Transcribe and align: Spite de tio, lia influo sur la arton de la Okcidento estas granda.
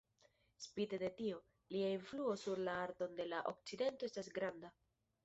Spite 0.67 0.97
de 1.01 1.09
tio, 1.19 1.41
lia 1.75 1.91
influo 1.97 2.37
sur 2.45 2.63
la 2.69 2.79
arton 2.87 3.13
de 3.21 3.29
la 3.35 3.43
Okcidento 3.53 4.09
estas 4.09 4.31
granda. 4.39 4.73